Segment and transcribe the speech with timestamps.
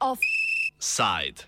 [0.00, 1.46] Offside.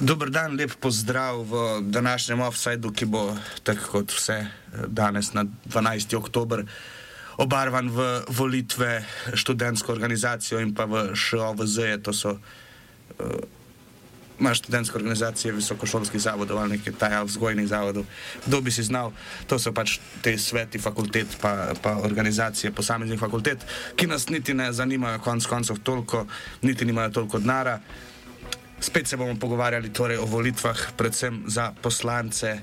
[0.00, 4.46] Dober dan, lep pozdrav v današnjem offsajdu, ki bo tako kot vse
[4.86, 6.16] danes na 12.
[6.16, 6.64] oktober
[7.38, 9.04] obarvan v volitve
[9.34, 12.38] študentsko organizacijo in pa v ŠOVZ, to so uh,
[14.50, 18.04] študentske organizacije visokošolskih zavodov ali nekaj taja vzgojnih zavodov.
[18.46, 19.12] Kdo bi si znal,
[19.46, 23.62] to so pač te sveti fakultet pa, pa organizacije posameznih fakultet,
[23.96, 26.26] ki nas niti ne zanimajo konc koncev toliko,
[26.62, 27.78] niti nimajo toliko denara.
[28.80, 32.58] Spet se bomo pogovarjali torej o volitvah, predvsem za poslance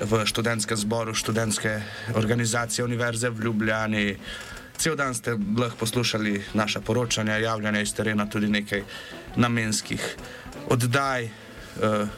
[0.00, 1.82] v študentskem zboru, študentske
[2.14, 4.16] organizacije Univerze v Ljubljani.
[4.78, 8.82] Cel dan ste lahko poslušali naša poročanja, javljanja iz terena, tudi nekaj
[9.36, 10.16] namenskih
[10.70, 11.28] oddaj.
[11.78, 12.08] Uh,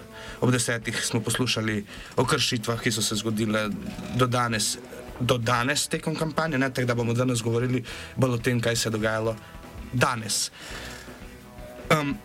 [0.41, 1.85] ob desetih smo poslušali
[2.17, 3.69] o kršitvah, ki so se zgodile
[4.17, 4.79] do danes,
[5.21, 7.85] do danes tekom kampanje, ne tako, da bomo danes govorili
[8.17, 9.37] bolj o tem, kaj se je dogajalo
[9.93, 10.51] danes.
[11.91, 12.17] Um,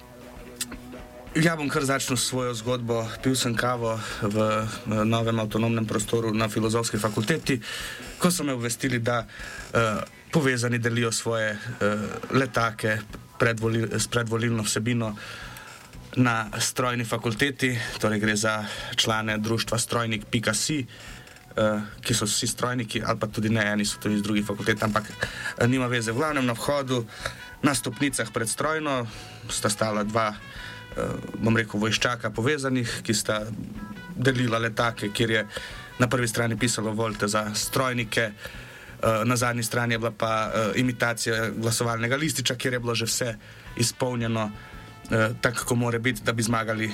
[1.36, 3.02] Ja, bom kar začel svojo zgodbo.
[3.20, 4.64] Pil sem kavo v
[5.04, 7.60] novem avtonomnem prostoru na filozofski fakulteti,
[8.24, 10.00] ko so me obvestili, da uh,
[10.36, 12.00] povezani delijo svoje uh,
[12.32, 12.98] letake
[13.40, 15.16] predvoli, s predvolilno vsebino
[16.16, 20.86] na strojni fakulteti, torej gre za člane društva Strojnik.si.
[21.56, 24.84] Uh, ki so vsi strojniki, ali pa tudi ne, eni so tudi iz drugih fakultet,
[24.84, 26.12] ampak uh, nima veze.
[26.12, 27.06] V glavnem na vhodu,
[27.64, 29.08] na stopnicah pred strojno,
[29.50, 33.40] sta stala dva uh, bom rekel, vojščaka povezanih, ki sta
[34.16, 35.48] delila letake, kjer je
[36.00, 38.65] na prvi strani pisalo volte za strojnike, uh,
[39.26, 43.36] na zadnji strani je bila pa uh, imitacija glasovalnega lističa, kjer je bilo že vse
[43.78, 44.46] izpolnjeno.
[44.46, 46.92] Uh, tako, kako mora biti, da bi zmagali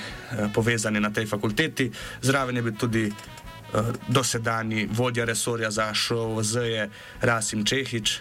[0.54, 1.90] povezani na tej fakulteti.
[2.22, 3.12] Zraven je bil tudi
[4.08, 6.88] dosedani vodja resorja za šov, ZE,
[7.20, 8.20] Rasim Čehič,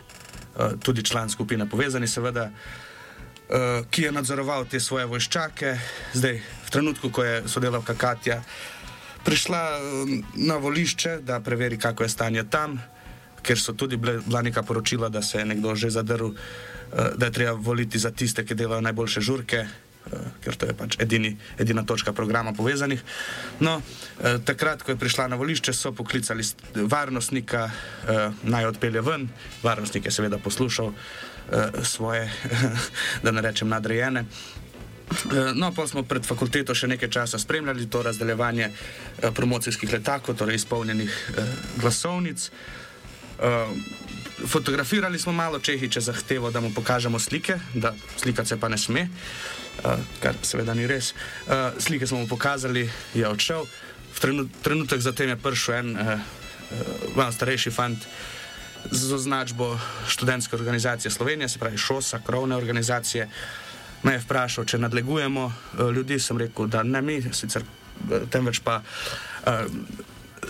[0.84, 2.50] tudi član skupine Povezani, seveda.
[3.90, 5.76] Ki je nadzoroval te svoje vojščake,
[6.14, 8.40] zdaj v trenutku, ko je sodelavka Katja
[9.24, 9.80] prišla
[10.36, 12.82] na volišče, da preveri, kako je stanje tam,
[13.42, 16.36] ker so tudi bila neka poročila, da se je nekdo že zadrl, uh,
[17.16, 19.66] da je treba voliti za tiste, ki delajo najboljše žurke.
[20.42, 23.04] Ker to je pač edini, edina točka programa povezanih.
[23.62, 23.82] No,
[24.18, 26.42] eh, takrat, ko je prišla na volišče, so poklicali
[26.74, 29.30] varnostnika, eh, naj odpelje ven.
[29.64, 32.32] Varnostnik je seveda poslušal, eh, svoje,
[33.24, 34.26] da ne rečem, nadrejene.
[35.12, 40.38] Eh, no, pa smo pred fakulteto še nekaj časa spremljali to razdeljevanje eh, promocijskih letakov,
[40.40, 42.48] torej izpolnjenih eh, glasovnic.
[43.42, 43.68] Eh,
[44.48, 48.70] fotografirali smo malo, če jih je zahtevo, da mu pokažemo slike, da slika se pa
[48.70, 51.14] ne sme, eh, kar seveda ni res.
[51.48, 53.66] Eh, slike smo mu pokazali, je odšel.
[54.14, 54.20] V
[54.62, 56.18] trenutek zatem je prišel en eh, eh,
[57.16, 58.00] malo starejši fant.
[58.92, 59.78] Z označbo
[60.08, 63.30] študentske organizacije Slovenije, se pravi ŠOSA, krovne organizacije.
[64.04, 67.64] Me je vprašal, če nadlegujemo eh, ljudi, sem rekel, da ne mi, sicer
[68.30, 69.70] temveč pa uh,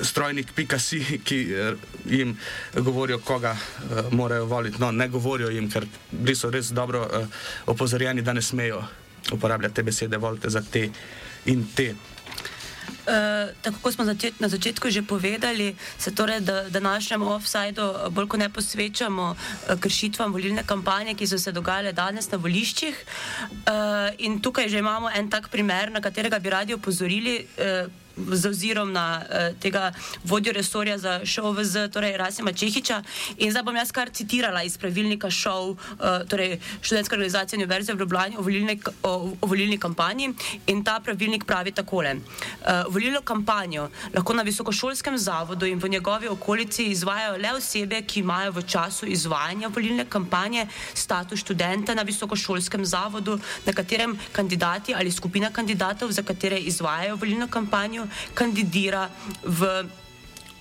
[0.02, 2.38] strojnik Pikasi, ki uh, jim
[2.76, 4.78] govorijo, koga uh, morajo voliti.
[4.80, 7.28] No, ne govorijo jim, ker bili so res dobro uh,
[7.66, 8.84] opozorjeni, da ne smejo
[9.32, 10.90] uporabljati te besede, volite za te
[11.46, 11.94] in te.
[13.02, 18.40] Eh, tako kot smo začet, na začetku že povedali, se torej današnjemu offsajdu bolj kot
[18.40, 22.94] ne posvečamo uh, kršitvam volilne kampanje, ki so se dogajale danes na voliščih.
[22.94, 27.48] Uh, in tukaj že imamo en tak primer, na katerega bi radi opozorili.
[27.58, 29.92] Uh, z ozirom na uh, tega
[30.24, 33.04] vodjo resorja za šov z torej Rasima Čehiča.
[33.38, 38.00] In zdaj bom jaz kar citirala iz pravilnika šov, uh, torej študentske organizacije Univerze v
[38.00, 38.44] Ljubljani o,
[39.04, 40.34] o, o volilni kampanji.
[40.68, 42.16] In ta pravilnik pravi takole.
[42.16, 48.20] Uh, volilno kampanjo lahko na visokošolskem zavodu in v njegovi okolici izvajajo le osebe, ki
[48.20, 55.12] imajo v času izvajanja volilne kampanje status študenta na visokošolskem zavodu, na katerem kandidati ali
[55.12, 59.10] skupina kandidatov, za katere izvajajo volilno kampanjo, kandidira
[59.44, 59.88] v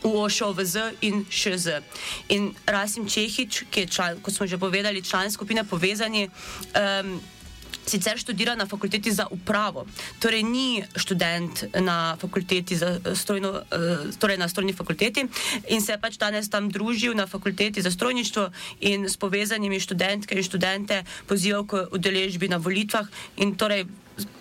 [0.03, 1.85] UOŠOVZ in ŠZ.
[2.29, 7.21] In Rasim Čehič, ki je, član, kot smo že povedali, član skupine Povezani, um,
[7.87, 9.87] sicer študira na fakulteti za upravo,
[10.21, 15.27] torej ni študent na fakulteti za strojno, uh, torej na strojni fakulteti
[15.69, 20.35] in se je pač danes tam družil na fakulteti za strojništvo in s povezanimi študentke
[20.35, 23.85] in študente pozival k udeležbi na volitvah in torej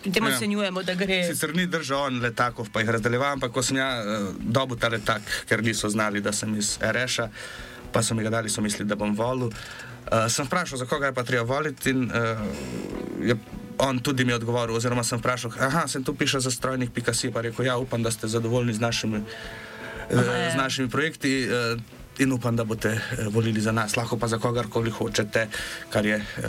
[0.01, 0.35] pri tem ja.
[0.35, 1.21] ocenjujemo, da gre.
[1.27, 5.21] Sicer ni držal letakov, pa jih razdeljeval, ampak ko sem ja uh, dobil ta letak,
[5.49, 7.29] ker niso znali, da sem iz RŠ-a,
[7.93, 9.49] pa so mi ga dali, so mislili, da bom volil.
[9.49, 12.43] Uh, sem vprašal, za koga je pa treba voliti in uh,
[13.21, 13.37] je
[13.79, 17.31] on tudi mi je odgovoril, oziroma sem vprašal, aha, sem tu piše za strojnik Picasso,
[17.31, 20.19] pa rekel, ja, upam, da ste zadovoljni z našimi, uh,
[20.51, 21.47] z našimi projekti.
[22.19, 23.01] Uh, In upam, da boste
[23.31, 25.47] volili za nas, lahko pa za kogarkoli hočete,
[25.89, 26.43] kar je uh,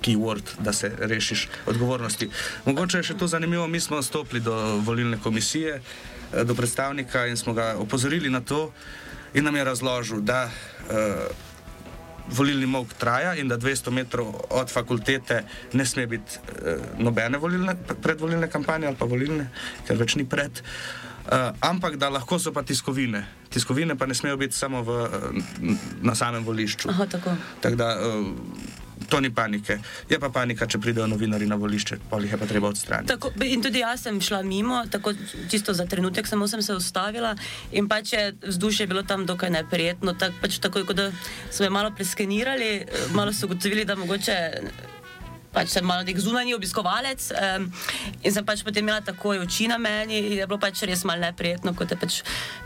[0.00, 2.30] keyword, da se rešiš odgovornosti.
[2.64, 4.54] Mogoče je še to zanimivo, mi smo stopili do
[4.86, 8.72] volilne komisije, uh, do predstavnika in smo ga opozorili na to,
[9.34, 11.28] in nam je razložil, da uh,
[12.32, 17.76] volilni mok traja in da 200 metrov od fakultete ne sme biti uh, nobene volilne,
[18.02, 19.50] predvolilne kampanje ali pa volilne,
[19.84, 20.64] ker več ni pred.
[21.20, 23.26] Uh, ampak da lahko so pa tiskovine.
[23.52, 25.08] Tiskovine pa ne smejo biti samo v,
[26.02, 26.88] na samem volišču.
[26.90, 27.34] Aha, tako.
[27.60, 28.26] Tak da, uh,
[29.08, 29.78] to ni panike.
[30.08, 33.10] Je pa panika, če pridejo novinari na volišče, pa jih je pa treba odstraniti.
[33.12, 35.12] Tako, in tudi jaz sem šla mimo, tako
[35.50, 37.34] čisto za trenutek, samo sem se ustavila
[37.72, 40.14] in pač je vzdušje bilo tam dokaj neprijetno.
[40.14, 41.10] Tak, pač tako, kot da
[41.50, 42.86] smo jo malo preskenirali,
[43.16, 44.38] malo so ugotovili, da mogoče
[45.52, 47.66] pač sem malo nek zunanji obiskovalec um,
[48.22, 51.26] in sem pač potem imela takoj oči na meni in je bilo pač res malo
[51.26, 52.20] neprijetno, kot je pač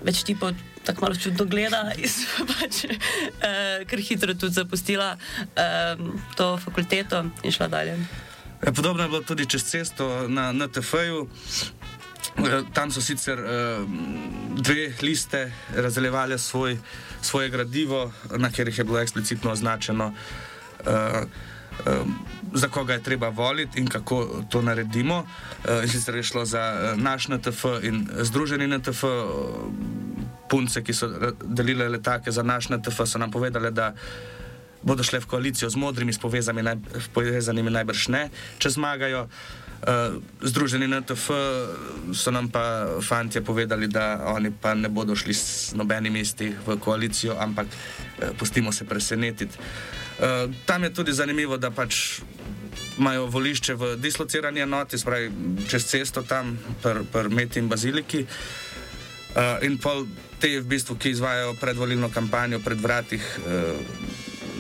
[0.05, 0.53] več tipov
[0.85, 7.25] tako malo čudno gleda in sem pač uh, kar hitro tudi zapustila um, to fakulteto
[7.43, 7.97] in šla dalje.
[8.65, 11.27] Ja, podobno je bilo tudi čez cesto na NTF-ju.
[12.75, 13.85] Tam so sicer uh,
[14.57, 16.79] dve liste razdeljevali svoj,
[17.23, 20.15] svoje gradivo, na katerih je bilo eksplicitno označeno.
[20.85, 21.29] Uh,
[22.55, 25.19] za koga je treba voliti in kako to naredimo.
[25.19, 29.05] Uh, sicer je šlo za uh, naš NTF in združeni NTF.
[30.49, 31.09] Punce, ki so
[31.43, 33.95] delile letake za naš NTF, so nam povedali, da
[34.83, 36.21] bodo šle v koalicijo z modrimi, s
[36.63, 36.77] naj,
[37.15, 38.29] povezanimi najbrž ne,
[38.59, 39.27] če zmagajo.
[40.43, 41.31] Združeni NTF
[42.13, 46.77] so nam pa fanti povedali, da oni pa ne bodo šli s nobenimi mesti v
[46.77, 47.67] koalicijo, ampak
[48.39, 49.59] pustimo se presenetiti.
[50.15, 52.21] Uh, tam je tudi zanimivo, da pač
[52.99, 55.31] imajo volišče v dislocirani enoti, spravi
[55.69, 58.23] čez cesto tam, pri pr Meti in Baziliki.
[59.35, 60.07] Uh, in pol
[60.39, 63.75] te, v bistvu, ki izvajo predvolilno kampanjo pred vratih uh,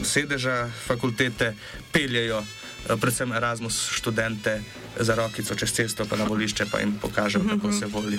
[0.02, 1.54] sedeža fakultete,
[1.94, 4.58] peljejo uh, predvsem Erasmus študente
[4.98, 8.18] za rokico čez cesto, pa na volišče, pa jim pokažejo, kako se voli.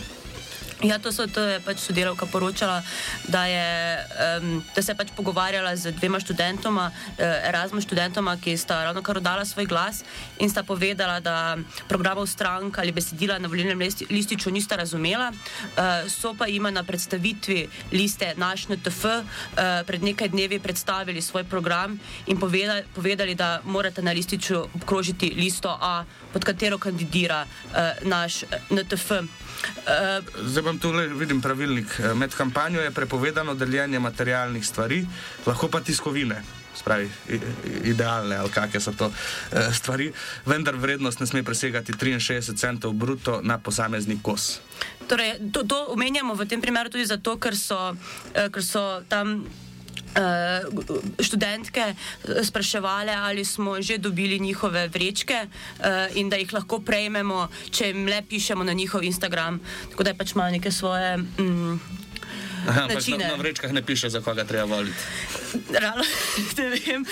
[0.84, 2.84] Ja, to, so, to je pač sodelavka poročala,
[3.32, 3.68] da, je,
[4.44, 9.00] um, da se je pač pogovarjala z dvema študentoma, uh, Erasmus študentoma, ki sta ravno
[9.00, 10.04] kar oddala svoj glas
[10.44, 11.56] in sta povedala, da
[11.88, 13.80] programov strank ali besedila na volilnem
[14.12, 15.32] lističu nista razumela.
[15.32, 19.24] Uh, so pa jima na predstavitvi liste Naš NTF uh,
[19.88, 21.96] pred nekaj dnevi predstavili svoj program
[22.28, 28.44] in povedali, povedali da morate na lističu obkrožiti listo A, pod katero kandidira uh, naš
[28.70, 29.45] NTF.
[29.86, 32.00] Uh, Zdaj vam tu vidim pravilnik.
[32.00, 35.06] Eh, med kampanjo je prepovedano deljenje materialnih stvari,
[35.46, 36.44] lahko pa tiskovine.
[36.76, 37.08] Spravi,
[37.84, 39.14] idealne ali kakšne so to uh,
[39.74, 40.10] stvari,
[40.46, 44.60] vendar vrednost ne sme presegati 63 centov bruto na posamezni kos.
[45.08, 49.46] Torej, to, to omenjamo v tem primeru tudi zato, ker so, uh, ker so tam
[51.20, 55.86] študentke eh, spraševali, ali smo že dobili njihove vrečke uh,
[56.16, 59.60] in da jih lahko prejmemo, če jim le pišemo na njihov Instagram.
[59.92, 61.18] Tako da je pač malo neke svoje.
[61.18, 61.80] Mm,
[62.68, 64.98] Aha, na, na vrečkah ne piše, za koga treba voliti.
[65.70, 66.04] Realno,
[66.58, 67.06] ne vem,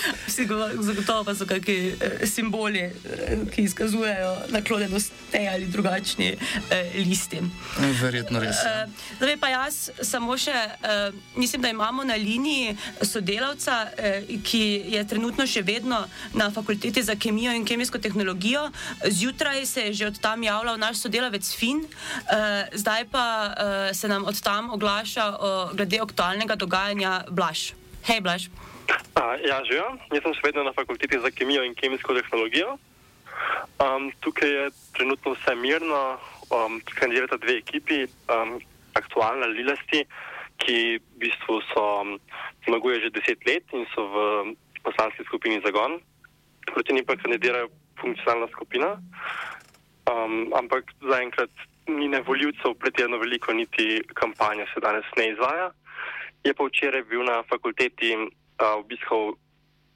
[0.80, 2.92] zagotovo pa so kakšni eh, simboli, eh,
[3.54, 6.36] ki izkazujejo naklonjenost tej ali drugačni
[6.70, 7.40] eh, listi.
[8.00, 8.56] Verjetno res.
[8.64, 8.84] Ja.
[8.84, 14.64] Eh, zdaj pa jaz samo še, eh, mislim, da imamo na liniji sodelavca, eh, ki
[14.94, 18.70] je trenutno še vedno na fakulteti za kemijo in kemijsko tehnologijo.
[19.10, 23.54] Zjutraj se je že od tam javljal naš sodelavec Fin, eh, zdaj pa
[23.90, 25.26] eh, se nam od tam oglaša
[25.74, 27.72] glede aktualnega dogajanja Blaž.
[28.08, 28.48] Hej, Blaž.
[29.14, 29.94] A, ja, živijo.
[30.12, 32.76] Jaz sem še vedno na fakulteti za kemijo in kemijsko tehnologijo.
[33.82, 34.64] Um, tukaj je
[34.96, 36.18] trenutno vse mirno,
[36.50, 38.58] um, kandidirata dve ekipi, um,
[38.94, 40.04] aktualna Lilasti,
[40.62, 41.58] ki v bistvu
[42.66, 44.16] zmaguje že deset let in so v
[44.86, 45.98] poslanski skupini Zagon.
[46.70, 48.94] Proti njim pa kandidirajo funkcionalna skupina.
[50.06, 51.50] Um, ampak zaenkrat
[51.86, 55.70] ni ne voljivcev pretjerano veliko, niti kampanja se danes ne izvaja.
[56.44, 58.30] Je pa včeraj bil na fakulteti uh,
[58.78, 59.34] obiskal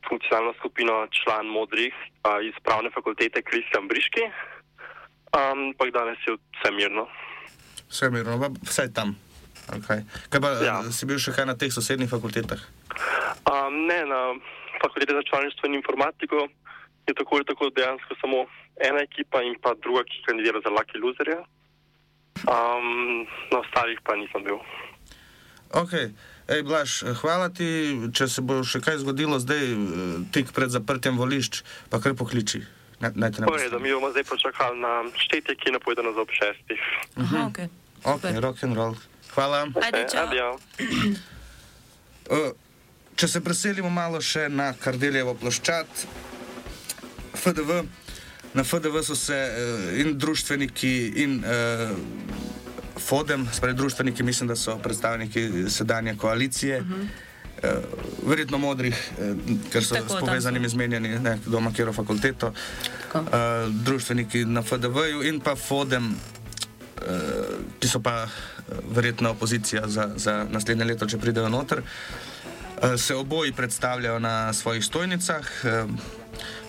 [0.08, 4.24] funkcionalno skupino član modrih uh, iz pravne fakultete Kristjan Briški,
[5.32, 7.08] ampak danes je vse mirno.
[7.88, 9.16] Vse mirno, vse tam.
[9.68, 10.00] Okay.
[10.32, 10.80] Kaj pa ja.
[10.92, 12.60] si bil še kaj na teh sosednjih fakultetah?
[13.44, 14.32] Um, ne, na
[14.80, 16.48] fakulteti za članstvo in informatiko
[17.08, 18.46] je tako ali tako dejansko samo
[18.88, 21.44] ena ekipa in pa druga, ki kandidira za Lucky Loserja.
[22.46, 24.60] Um, na ostalih pa nisem bil.
[25.74, 26.12] Okay.
[26.48, 29.76] Ej, Blaž, hvala ti, če se bo še kaj zgodilo zdaj,
[30.32, 31.60] tik pred zaprtjem volišč,
[31.92, 32.64] pa kar pokliči,
[33.00, 33.12] da
[33.78, 36.80] mi bomo zdaj počakali na štetje, ki napovedano za ob šestih.
[37.20, 37.68] Aha, okay.
[38.04, 38.96] Ok, rock and roll.
[39.34, 39.68] Hvala.
[39.82, 40.56] Ajde, čau.
[42.32, 42.50] Uh,
[43.18, 45.86] če se preselimo malo še na Kardeljevo ploščad,
[47.38, 47.84] FDV.
[48.54, 51.96] Na FDV so se uh, in društveniki, in uh,
[53.00, 56.80] FODEM, spravi društveniki, mislim, da so predstavniki sedanje koalicije.
[56.80, 57.06] Uh -huh.
[57.62, 59.36] Uh, verjetno modrih, uh,
[59.72, 62.52] ker so Tako, s povezanimi zmenjeni, ne, kdo ima kjero fakulteto,
[63.12, 63.18] Tako.
[63.18, 66.14] uh, društveniki na FDV-ju in pa FODEM, uh,
[67.80, 68.28] ki so pa
[68.90, 71.78] verjetno opozicija za, za naslednje leto, če pridejo noter.
[71.78, 75.46] Uh, se oboji predstavljajo na svojih stojnicah.
[75.64, 75.90] Uh,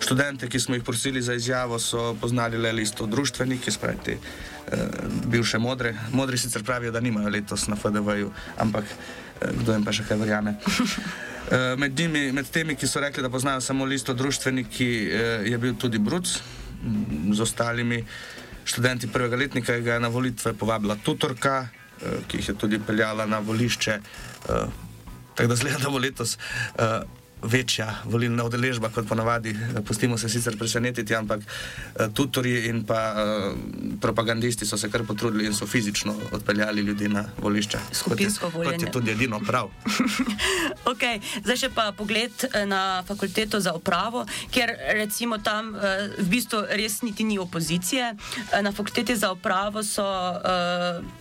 [0.00, 4.78] študente, ki smo jih prosili za izjavo, so poznali le listo društveniki, sprejeti uh,
[5.26, 5.94] bivše modre.
[6.12, 10.16] Modri sicer pravijo, da nimajo letos na FDV-ju, ampak uh, kdo jim pa še kaj
[10.16, 10.54] verjame.
[11.50, 15.58] Uh, Med, njimi, med temi, ki so rekli, da poznajo samo listo društveniki, eh, je
[15.58, 16.36] bil tudi Bruc,
[16.84, 18.04] m, z ostalimi
[18.64, 21.68] študenti prvega letnika, ki ga je na volitve povabila tutorka,
[22.02, 23.98] eh, ki jih je tudi peljala na volišče.
[24.48, 24.66] eh,
[25.34, 26.38] Tako da zgleda, da bo letos
[26.78, 27.00] eh,
[27.42, 29.50] večja volilna udeležba kot ponavadi.
[29.50, 33.52] Eh, Pustimo se sicer presenetiti, ampak eh, tutorji in pa eh,
[34.00, 37.78] propagandisti so se kar potrudili in so fizično odpeljali ljudi na volišče.
[37.92, 38.84] Skupinsko kot je, kot voljenje.
[38.84, 39.70] je tudi edino prav.
[40.90, 41.20] Okay.
[41.44, 42.32] Zdaj še pa pogled
[42.66, 45.74] na fakulteto za upravo, kjer recimo tam
[46.18, 48.10] v bistvu res niti ni opozicije.
[48.62, 50.04] Na fakulteti za upravo so,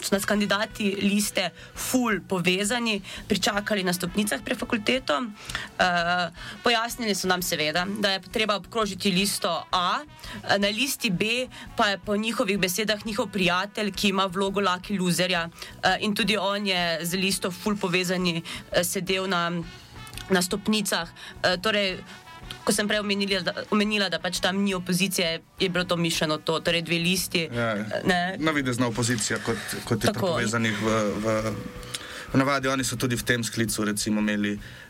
[0.01, 5.21] so nas kandidati liste full povezani, pričakali na stopnicah pred fakulteto.
[5.79, 6.08] Eh,
[6.63, 11.87] Pojasnili so nam seveda, da je treba obkrožiti listo A, eh, na listi B pa
[11.87, 15.49] je po njihovih besedah njihov prijatelj, ki ima vlogo Lucky Loserja
[15.83, 19.51] eh, in tudi on je z listo full povezani eh, sedel na,
[20.29, 21.09] na stopnicah.
[21.43, 21.97] Eh, Torej,
[22.63, 26.37] ko sem prej omenila, da, omenila, da pač tam ni opozicije, je bilo to mišljeno,
[26.37, 27.47] to, torej dve listi.
[27.53, 27.75] Ja,
[28.05, 31.37] Ne, Navidezna opozicija, kot, kot je tako povezanih v, v,
[32.33, 32.69] v navadi.
[32.69, 34.88] Oni so tudi v tem sklicu recimo, imeli uh,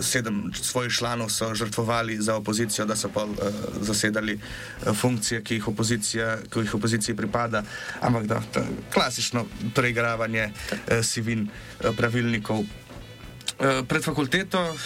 [0.00, 3.32] sedem svojih članov, so žrtvovali za opozicijo, da so pa uh,
[3.80, 7.62] zasedali uh, funkcije, ki jih, opozicija, ki jih opoziciji pripada.
[8.00, 12.58] Ampak da, to je klasično preigravanje uh, sivin uh, pravilnikov.
[13.62, 14.76] Uh, pred fakulteto, uh,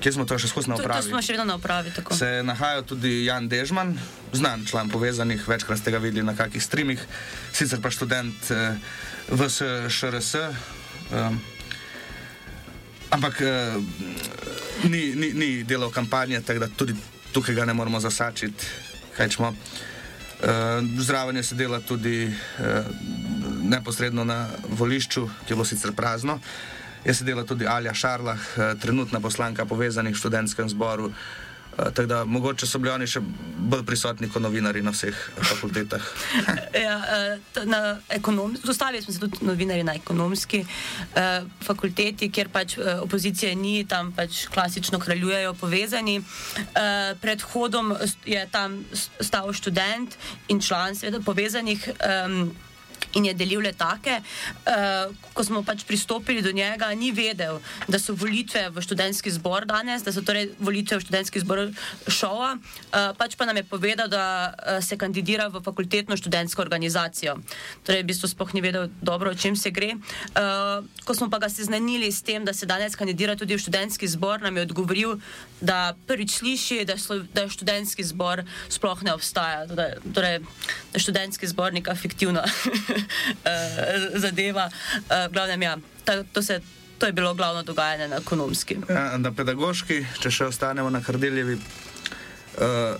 [0.00, 1.10] kjer smo to še skozi na to, to upravi.
[1.10, 1.92] smo še vedno na upravi.
[1.94, 2.16] Tako.
[2.16, 3.92] Se nahaja tudi Jan Dežman,
[4.32, 7.02] znan član povezanih, večkrat ste ga videli na kakih streamih,
[7.52, 8.80] sicer pa študent eh,
[9.30, 10.34] v SRS.
[10.34, 11.55] Eh,
[13.16, 13.74] ampak eh,
[14.92, 16.94] ni, ni, ni delal kampanje, tako da tudi
[17.32, 18.84] tukaj ga ne moramo zasačiti.
[19.16, 22.84] Uh, zraven je sedela tudi uh,
[23.64, 26.36] neposredno na volišču, ki je bilo sicer prazno.
[27.04, 31.08] Je sedela tudi Alja Šarlah, uh, trenutna poslanka povezanih v študentskem zboru.
[31.08, 31.46] Uh,
[31.76, 33.20] tako da mogoče so bili oni še
[33.68, 36.02] bolj prisotni kot novinari na vseh fakultetah.
[36.76, 37.96] Ja, eh, na
[38.64, 40.64] Dostavili smo se tudi novinari na ekonomski
[41.14, 46.20] eh, fakulteti, kjer pač eh, opozicije ni, tam pač klasično kraljujejo povezani.
[46.20, 48.84] Eh, pred hodom je tam
[49.20, 50.16] stal študent
[50.48, 51.88] in član seveda povezanih.
[52.00, 52.50] em,
[53.16, 54.20] In je delil letake.
[54.68, 59.64] Uh, ko smo pač pristopili do njega, ni vedel, da so volitve v študentski zbor
[59.68, 61.62] danes, da so torej volitve v študentski zbor
[62.08, 62.56] šova.
[62.56, 67.38] Uh, pač pa nam je povedal, da uh, se kandidira v fakultetno študentsko organizacijo.
[67.88, 69.96] Torej, v bistvu sploh ni vedel dobro, o čem se gre.
[70.36, 74.08] Uh, ko smo pa ga seznanili s tem, da se danes kandidira tudi v študentski
[74.08, 75.16] zbor, nam je odgovoril,
[75.60, 79.64] da prvič sliši, da, slo, da študentski zbor sploh ne obstaja.
[79.66, 80.38] Torej, torej
[80.92, 83.05] da študentski zbor neka fiktivna eh,
[84.24, 84.70] zadeva.
[84.94, 86.60] Uh, glavnem, ja, ta, to, se,
[86.98, 88.78] to je bilo glavno dogajanje na ekonomski.
[88.88, 92.94] Ja, na pedagoški, če še ostanemo na Kardeljevi, uh,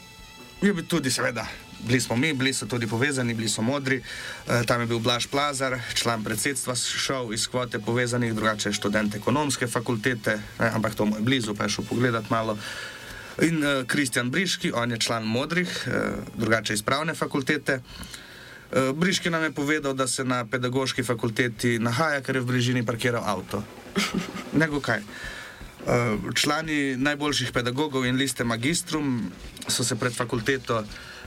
[0.62, 1.46] je bil tudi, seveda,
[1.86, 4.00] bili smo mi, bili so tudi povezani, bili so modri.
[4.00, 9.66] Uh, tam je bil Blaž Plazar, član predsedstva, šel iz kvote povezanih, drugače študent ekonomske
[9.66, 12.58] fakultete, ne, ampak to mu je blizu, pa je šel pogledat malo.
[13.44, 17.80] In uh, Kristjan Briški, on je član modrih, uh, drugače iz pravne fakultete.
[17.80, 18.25] Uh,
[18.70, 23.22] Briški nam je povedal, da se na pedagoški fakulteti nahaja, ker je v bližini parkiral
[23.24, 23.62] avto.
[24.60, 25.02] Nego kaj.
[25.86, 29.30] Uh, Člani najboljših pedagogov in liste magistrum
[29.68, 30.82] so se pred fakulteto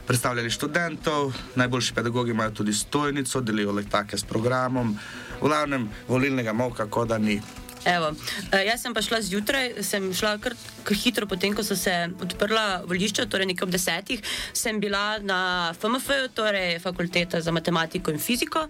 [0.10, 4.98] predstavljali študentov, najboljši pedagogi imajo tudi stojnico, delijo letake s programom,
[5.42, 7.42] v glavnem volilnega moka, kot da ni.
[7.86, 11.78] Evo, uh, jaz sem pa šla zjutraj, sem šla kar, kar hitro, potem ko so
[11.80, 15.40] se odprla volišča, torej nekaj ob desetih, sem bila na
[15.78, 18.66] FMF, torej Fakulteta za matematiko in fiziko.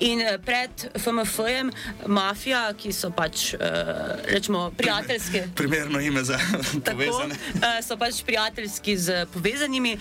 [0.00, 1.72] In uh, pred FMF-jem
[2.06, 5.48] mafija, ki so pač, uh, rečemo, prijateljske.
[5.60, 6.38] Primerno ime za
[6.84, 7.34] povezane.
[7.34, 9.96] Tako, uh, so pač prijateljski z povezanimi.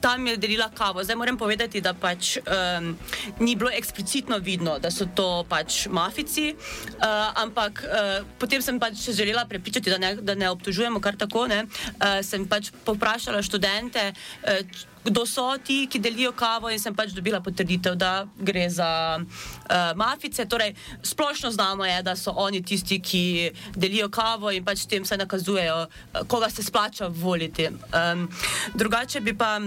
[0.00, 1.04] Tam je delila kavo.
[1.04, 2.92] Zdaj moram povedati, da pač um,
[3.40, 9.10] ni bilo eksplicitno vidno, da so to pač mafici, uh, ampak uh, potem sem pač
[9.10, 11.46] želela prepričati, da ne, da ne obtožujemo kar tako.
[11.50, 14.12] Ne, uh, sem pač poprašala študente.
[14.42, 18.90] Uh, Kdo so ti, ki delijo kavo, in sem pač dobila potrditev, da gre za
[19.16, 20.44] uh, mafice.
[20.44, 23.24] Torej, splošno znano je, da so oni tisti, ki
[23.76, 25.86] delijo kavo in pač tem se nakazujejo,
[26.28, 27.70] koga se splača voliti.
[27.92, 28.28] Um,
[28.74, 29.58] drugače bi pa.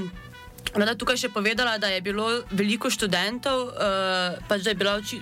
[0.71, 5.19] Tukaj še povedala, da je bilo veliko študentov, uh, pač da je bila oči.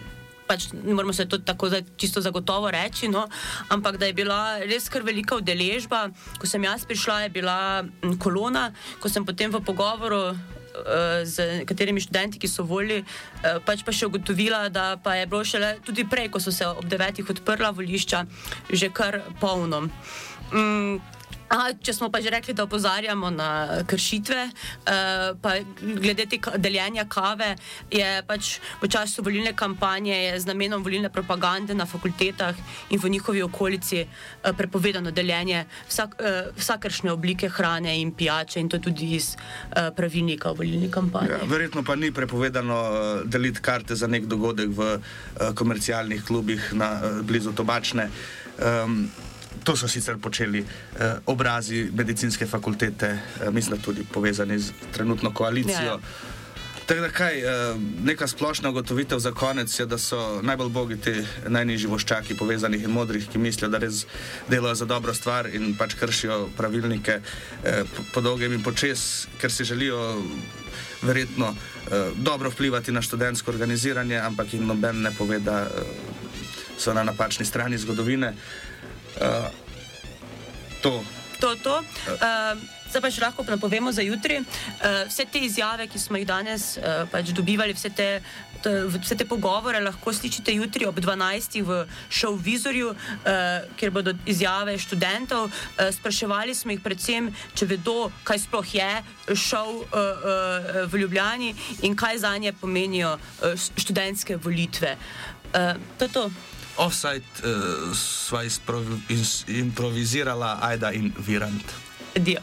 [0.49, 3.27] Pač ne moramo se to tako zdaj čisto zagotovo reči, no,
[3.69, 6.09] ampak da je bila res kar velika udeležba.
[6.41, 7.85] Ko sem jaz prišla, je bila
[8.17, 13.85] kolona, ko sem potem v pogovoru uh, z nekaterimi študenti, ki so volili, uh, pač
[13.85, 17.29] pa še ugotovila, da pa je bilo šele tudi prej, ko so se ob devetih
[17.29, 18.25] odprla volišča,
[18.73, 19.85] že kar polno.
[20.49, 20.97] Um,
[21.49, 24.41] Aha, če smo pa že rekli, da opozarjamo na kršitve,
[25.41, 27.55] pa glede tega deljenja kave,
[27.89, 32.53] je pač v času volilne kampanje z namenom volilne propagande na fakultetah
[32.93, 38.69] in v njihovi okolici uh, prepovedano deljenje vsak, uh, vsakršne oblike hrane in pijače, in
[38.69, 41.33] to tudi iz uh, pravilnika o volilni kampanji.
[41.33, 46.73] Ja, verjetno pa ni prepovedano uh, deliti karte za nek dogodek v uh, komercialnih klubih
[46.73, 48.09] na uh, blizu tobačne.
[48.59, 49.09] Um,
[49.63, 55.97] To so sicer počeli eh, obrazi medicinske fakultete, eh, mislim, tudi povezani z trenutno koalicijo.
[55.97, 55.99] Ja.
[56.89, 61.13] Tako da, kaj, eh, neka splošna ugotovitev za konec je, da so najbolj bogati
[61.47, 64.05] najnižji voščaki povezanih in modrih, ki mislijo, da res
[64.49, 67.19] delajo za dobro stvar in pač kršijo pravilnike
[67.63, 69.99] eh, po, po dolgem in počes, ker si želijo
[71.01, 75.93] verjetno eh, dobro vplivati na študentsko organiziranje, ampak jim noben ne pove, da eh,
[76.77, 78.33] so na napačni strani zgodovine.
[79.17, 79.49] Uh,
[80.81, 81.03] to.
[81.39, 81.75] To, to.
[82.19, 82.59] Uh,
[82.91, 84.41] zdaj pa še lahko napovemo za jutri.
[84.41, 88.07] Uh, vse te izjave, ki smo jih danes uh, pač dobivali, vse te,
[88.59, 91.61] to, vse te pogovore lahko slišite jutri ob 12.
[91.63, 91.79] v
[92.11, 95.47] šovu Vizorju, uh, kjer bodo izjave študentov.
[95.47, 98.91] Uh, spraševali smo jih predvsem, če vedo, kaj sploh je
[99.31, 101.55] šov uh, uh, v Ljubljani
[101.87, 104.97] in kaj za nje pomenijo uh, študentske volitve.
[105.55, 106.29] Uh, to je to.
[106.79, 108.39] Offside uh, sva
[109.51, 111.73] improvizirala Aida in Virant.
[112.15, 112.39] Dio.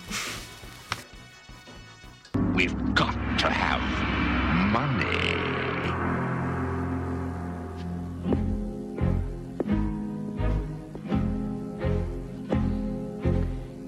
[2.52, 3.80] We've got to have
[4.68, 5.16] money.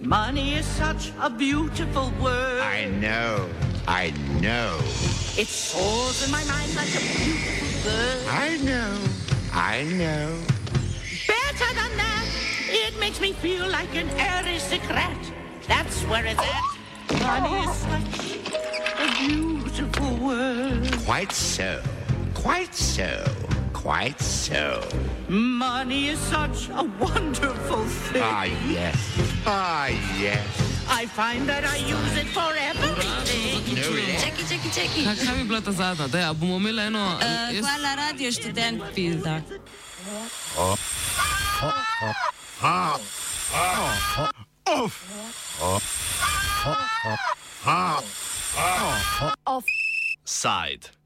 [0.01, 2.63] Money is such a beautiful word.
[2.63, 3.47] I know,
[3.87, 4.81] I know.
[5.37, 8.27] It soars in my mind like a beautiful bird.
[8.33, 9.28] I know.
[9.59, 10.41] I know.
[11.27, 12.25] Better than that,
[12.69, 14.09] it makes me feel like an
[14.47, 15.19] aristocrat.
[15.67, 17.21] That's where it's at.
[17.21, 18.37] Money is such
[19.01, 20.93] a beautiful word.
[21.05, 21.83] Quite so.
[22.35, 23.25] Quite so.
[23.73, 24.89] Quite so.
[25.29, 28.23] Money is such a wonderful thing.
[28.25, 29.43] Ah, yes.
[29.45, 29.89] Ah,
[30.21, 30.68] yes.
[30.91, 33.13] I find that I use it for everything.
[33.95, 34.23] Less.
[34.25, 35.27] Čakaj, čakaj, čakaj.
[35.27, 36.07] Kaj, bi bila ta zadnja?
[36.09, 37.05] Daj, a bomo imeli eno.
[37.17, 37.23] Uh,
[37.55, 39.41] jaz- hvala, radio študent, pizda.
[50.25, 50.98] Side.